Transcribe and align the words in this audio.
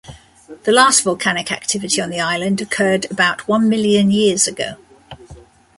The 0.63 0.71
last 0.71 1.03
volcanic 1.03 1.51
activity 1.51 2.01
on 2.01 2.09
the 2.09 2.19
island 2.19 2.59
occurred 2.59 3.05
about 3.11 3.47
one 3.47 3.69
million 3.69 4.09
years 4.09 4.47
ago. 4.47 4.77